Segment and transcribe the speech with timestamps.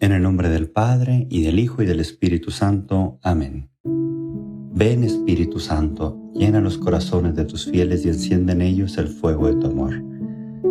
[0.00, 3.18] En el nombre del Padre, y del Hijo, y del Espíritu Santo.
[3.22, 3.68] Amén.
[3.84, 9.48] Ven Espíritu Santo, llena los corazones de tus fieles y enciende en ellos el fuego
[9.48, 10.02] de tu amor.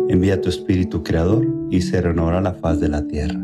[0.08, 3.40] Envía tu Espíritu Creador y se renovará la faz de la tierra.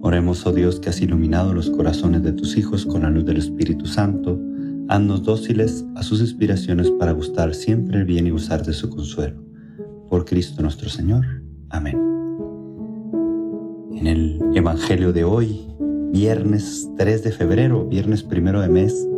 [0.00, 3.36] Oremos, oh Dios, que has iluminado los corazones de tus hijos con la luz del
[3.36, 4.40] Espíritu Santo.
[4.88, 9.44] Haznos dóciles a sus inspiraciones para gustar siempre el bien y gozar de su consuelo.
[10.08, 11.26] Por Cristo nuestro Señor.
[11.68, 12.17] Amén.
[13.98, 15.66] En el Evangelio de hoy,
[16.12, 19.08] viernes 3 de febrero, viernes primero de mes,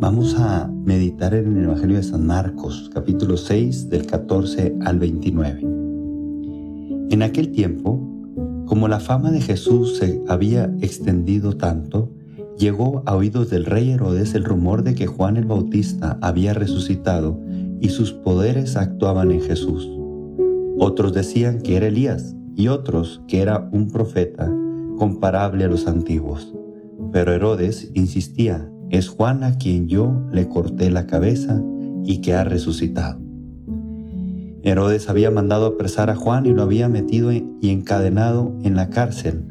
[0.00, 5.60] vamos a meditar en el Evangelio de San Marcos, capítulo 6, del 14 al 29.
[7.10, 8.00] En aquel tiempo,
[8.66, 12.10] como la fama de Jesús se había extendido tanto,
[12.58, 17.40] llegó a oídos del rey Herodes el rumor de que Juan el Bautista había resucitado
[17.80, 19.88] y sus poderes actuaban en Jesús.
[20.80, 24.50] Otros decían que era Elías y otros que era un profeta
[24.98, 26.52] comparable a los antiguos.
[27.12, 31.62] Pero Herodes insistía, es Juan a quien yo le corté la cabeza
[32.04, 33.20] y que ha resucitado.
[34.62, 39.44] Herodes había mandado apresar a Juan y lo había metido y encadenado en la cárcel.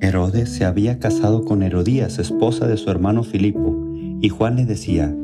[0.00, 3.74] Herodes se había casado con Herodías, esposa de su hermano Filipo,
[4.20, 5.14] y Juan le decía,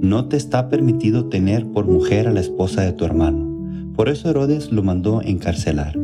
[0.00, 3.92] no te está permitido tener por mujer a la esposa de tu hermano.
[3.94, 6.03] Por eso Herodes lo mandó encarcelar.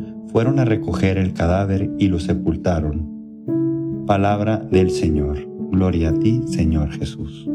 [0.31, 4.05] fueron a recoger el cadáver y lo sepultaron.
[4.07, 5.37] Palabra del Señor.
[5.71, 7.47] Gloria a ti, Señor Jesús.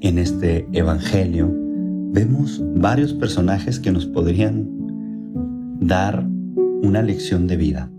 [0.00, 1.50] En este Evangelio
[2.12, 4.68] vemos varios personajes que nos podrían
[5.80, 6.26] dar
[6.82, 7.90] una lección de vida.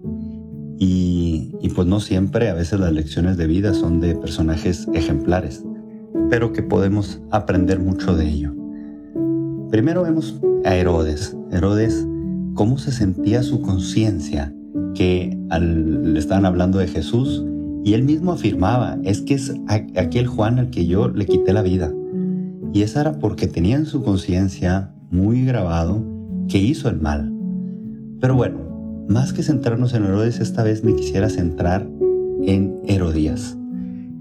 [0.78, 5.66] Y, pues no siempre, a veces las lecciones de vida son de personajes ejemplares,
[6.30, 8.54] pero que podemos aprender mucho de ello.
[9.72, 11.36] Primero vemos a Herodes.
[11.52, 12.08] Herodes
[12.56, 14.52] cómo se sentía su conciencia
[14.96, 17.46] que le estaban hablando de Jesús
[17.84, 21.62] y él mismo afirmaba, es que es aquel Juan al que yo le quité la
[21.62, 21.94] vida.
[22.74, 26.04] Y esa era porque tenía en su conciencia muy grabado
[26.48, 27.32] que hizo el mal.
[28.20, 31.88] Pero bueno, más que centrarnos en Herodes, esta vez me quisiera centrar
[32.42, 33.56] en Herodías.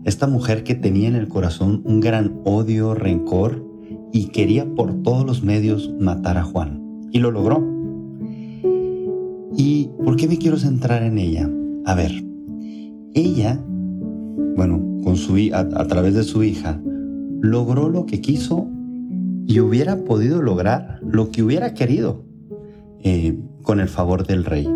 [0.04, 3.64] Esta mujer que tenía en el corazón un gran odio, rencor
[4.12, 6.82] y quería por todos los medios matar a Juan.
[7.12, 7.73] Y lo logró.
[9.56, 11.50] ¿Y por qué me quiero centrar en ella?
[11.84, 12.12] A ver,
[13.14, 13.62] ella,
[14.56, 16.80] bueno, con su, a, a través de su hija,
[17.40, 18.68] logró lo que quiso
[19.46, 22.24] y hubiera podido lograr lo que hubiera querido
[23.02, 24.66] eh, con el favor del rey.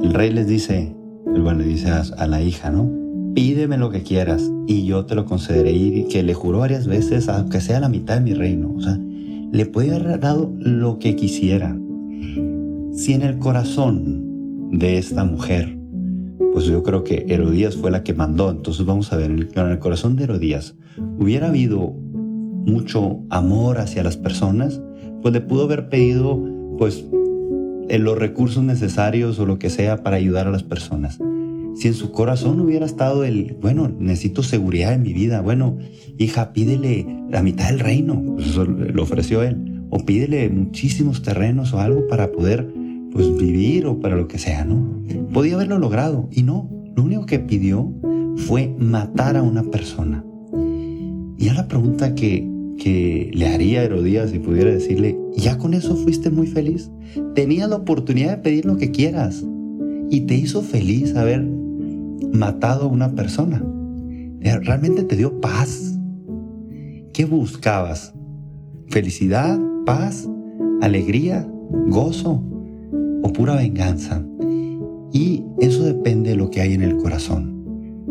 [0.00, 0.94] El rey les dice,
[1.24, 2.88] bueno, le dice a, la hija, ¿no?
[3.34, 5.72] Pídeme lo que quieras y yo te lo concederé.
[5.72, 8.72] Y que le juró varias veces, aunque sea la mitad de mi reino.
[8.76, 11.76] O sea, le puede haber dado lo que quisiera.
[12.98, 15.78] Si en el corazón de esta mujer,
[16.52, 19.78] pues yo creo que Herodías fue la que mandó, entonces vamos a ver, en el,
[19.78, 20.74] corazón de Herodías
[21.16, 24.82] hubiera habido mucho amor hacia las personas,
[25.22, 26.44] pues le pudo haber pedido
[26.76, 27.04] pues
[27.88, 31.20] los recursos necesarios o lo que sea para ayudar a las personas.
[31.76, 35.78] Si en su corazón hubiera estado el, bueno, necesito seguridad en mi vida, bueno,
[36.18, 41.72] hija, pídele la mitad del reino, pues eso lo ofreció él, o pídele muchísimos terrenos
[41.72, 45.02] o algo para poder pues vivir o para lo que sea, ¿no?
[45.32, 47.92] Podía haberlo logrado y no, lo único que pidió
[48.36, 50.24] fue matar a una persona.
[51.38, 55.96] Y a la pregunta que, que le haría Herodías si pudiera decirle, ¿ya con eso
[55.96, 56.90] fuiste muy feliz?
[57.34, 59.44] Tenías la oportunidad de pedir lo que quieras
[60.10, 61.46] y te hizo feliz haber
[62.32, 63.64] matado a una persona.
[64.40, 65.98] Realmente te dio paz.
[67.12, 68.14] ¿Qué buscabas?
[68.88, 69.58] ¿Felicidad?
[69.84, 70.28] ¿Paz?
[70.80, 71.48] ¿Alegría?
[71.88, 72.42] ¿Gozo?
[73.22, 74.22] ¿O pura venganza?
[75.12, 77.58] Y eso depende de lo que hay en el corazón.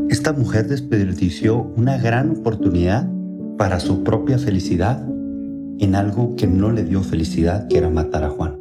[0.10, 3.10] Esta mujer desperdició una gran oportunidad
[3.58, 5.06] para su propia felicidad
[5.80, 8.58] en algo que no le dio felicidad, que era matar a Juan.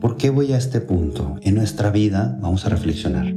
[0.00, 1.36] ¿Por qué voy a este punto?
[1.42, 3.34] En nuestra vida vamos a reflexionar.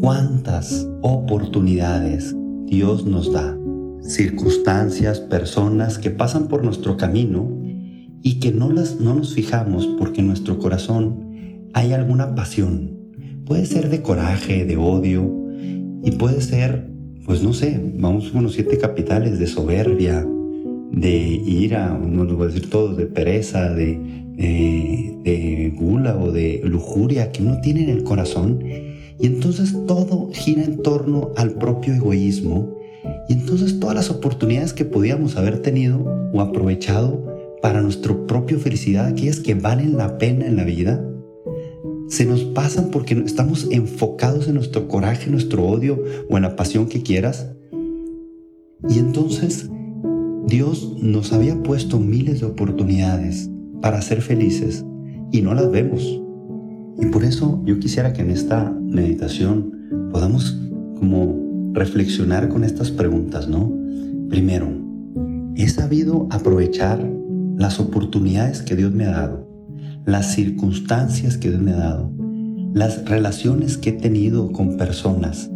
[0.00, 2.34] ¿Cuántas oportunidades
[2.66, 3.56] Dios nos da?
[4.02, 7.48] Circunstancias, personas que pasan por nuestro camino
[8.22, 11.23] y que no, las, no nos fijamos porque nuestro corazón
[11.74, 12.98] hay alguna pasión.
[13.44, 15.30] Puede ser de coraje, de odio
[16.02, 16.94] y puede ser
[17.24, 20.26] pues no sé, vamos con los siete capitales de soberbia,
[20.92, 23.98] de ira, no lo voy a decir todos, de pereza, de,
[24.36, 28.62] de gula o de lujuria que uno tiene en el corazón.
[29.18, 32.74] Y entonces todo gira en torno al propio egoísmo.
[33.28, 37.24] Y entonces todas las oportunidades que podíamos haber tenido o aprovechado
[37.62, 41.02] para nuestra propia felicidad, aquellas que valen la pena en la vida,
[42.14, 46.00] se nos pasan porque estamos enfocados en nuestro coraje, nuestro odio
[46.30, 47.50] o en la pasión que quieras.
[48.88, 49.68] Y entonces
[50.46, 53.50] Dios nos había puesto miles de oportunidades
[53.82, 54.84] para ser felices
[55.32, 56.02] y no las vemos.
[57.00, 60.56] Y por eso yo quisiera que en esta meditación podamos
[60.96, 63.76] como reflexionar con estas preguntas, ¿no?
[64.28, 64.68] Primero,
[65.56, 67.04] ¿he sabido aprovechar
[67.56, 69.43] las oportunidades que Dios me ha dado?
[70.06, 72.12] Las circunstancias que Dios me ha dado,
[72.74, 75.50] las relaciones que he tenido con personas,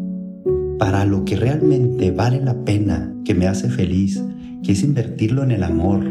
[0.79, 4.23] para lo que realmente vale la pena, que me hace feliz,
[4.62, 6.05] que es invertirlo en el amor,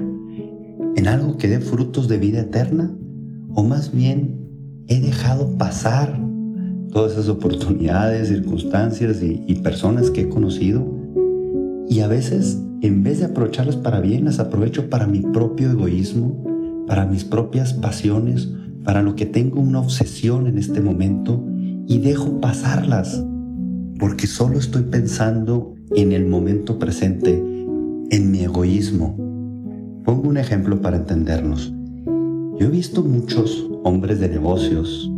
[0.96, 2.96] en algo que dé frutos de vida eterna,
[3.56, 4.38] o más bien
[4.88, 6.20] he dejado pasar
[6.92, 10.86] todas esas oportunidades, circunstancias y, y personas que he conocido,
[11.90, 16.57] y a veces en vez de aprovecharlas para bien, las aprovecho para mi propio egoísmo,
[16.88, 18.50] para mis propias pasiones,
[18.84, 21.46] para lo que tengo una obsesión en este momento
[21.88, 23.24] y dejo pasarlas,
[24.00, 27.38] porque solo estoy pensando en el momento presente,
[28.10, 29.16] en mi egoísmo.
[30.06, 31.74] Pongo un ejemplo para entendernos.
[32.60, 35.12] Yo he visto muchos hombres de negocios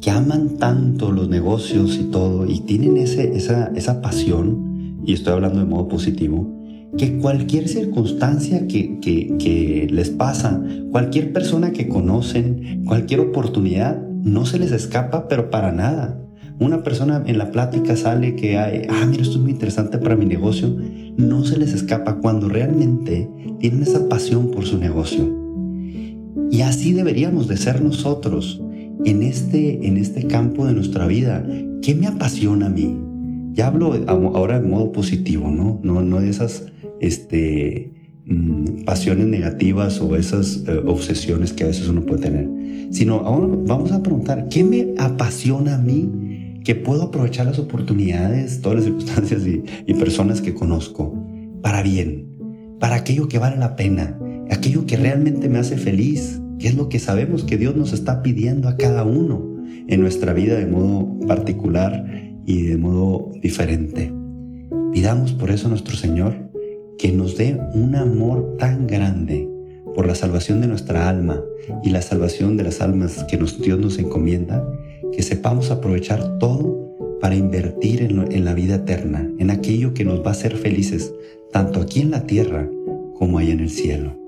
[0.00, 5.34] que aman tanto los negocios y todo y tienen ese, esa, esa pasión, y estoy
[5.34, 6.61] hablando de modo positivo,
[6.96, 14.58] que cualquier circunstancia que, que, les pasa, cualquier persona que conocen, cualquier oportunidad, no se
[14.58, 16.18] les escapa, pero para nada.
[16.58, 20.16] Una persona en la plática sale que hay, ah, mira, esto es muy interesante para
[20.16, 20.76] mi negocio,
[21.16, 25.42] no se les escapa cuando realmente tienen esa pasión por su negocio.
[26.50, 28.62] Y así deberíamos de ser nosotros
[29.04, 31.44] en este, en este campo de nuestra vida.
[31.80, 32.98] ¿Qué me apasiona a mí?
[33.54, 35.80] Ya hablo ahora de modo positivo, ¿no?
[35.82, 36.66] No, no de esas
[37.02, 37.90] este,
[38.26, 42.48] mm, pasiones negativas o esas eh, obsesiones que a veces uno puede tener,
[42.90, 46.60] sino ahora vamos a preguntar, ¿qué me apasiona a mí?
[46.64, 51.12] Que puedo aprovechar las oportunidades, todas las circunstancias y, y personas que conozco
[51.60, 52.38] para bien,
[52.78, 54.18] para aquello que vale la pena,
[54.50, 58.22] aquello que realmente me hace feliz, que es lo que sabemos que Dios nos está
[58.22, 59.52] pidiendo a cada uno
[59.88, 62.04] en nuestra vida de modo particular
[62.46, 64.12] y de modo diferente.
[64.92, 66.41] Pidamos por eso a nuestro Señor
[67.02, 69.50] que nos dé un amor tan grande
[69.92, 71.42] por la salvación de nuestra alma
[71.82, 74.64] y la salvación de las almas que Dios nos encomienda,
[75.12, 80.20] que sepamos aprovechar todo para invertir en, en la vida eterna, en aquello que nos
[80.20, 81.12] va a hacer felices,
[81.50, 82.70] tanto aquí en la tierra
[83.14, 84.21] como allá en el cielo.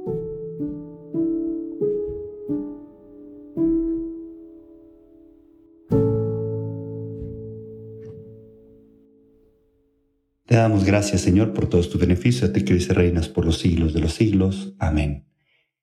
[10.55, 13.59] Te damos gracias, Señor, por todos tus beneficios, a ti que hoy reinas por los
[13.59, 14.77] siglos de los siglos.
[14.79, 15.27] Amén.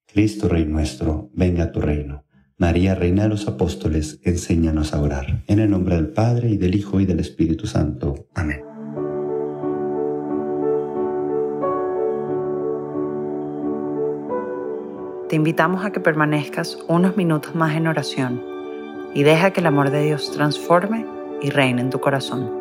[0.07, 2.23] Cristo, Rey nuestro, venga a tu reino.
[2.55, 5.43] María, Reina de los Apóstoles, enséñanos a orar.
[5.47, 8.29] En el nombre del Padre, y del Hijo, y del Espíritu Santo.
[8.33, 8.61] Amén.
[15.27, 18.41] te invitamos a que permanezcas unos minutos más en oración
[19.13, 21.05] y deja que el amor de Dios transforme
[21.41, 22.60] y reine en tu corazón.